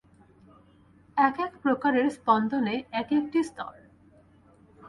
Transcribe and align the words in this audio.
এক-এক 1.17 1.51
প্রকারের 1.61 2.07
স্পন্দনে 2.09 2.75
এক-একটি 2.91 3.39
স্তর। 3.43 3.75